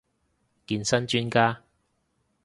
[0.65, 1.61] 健身專家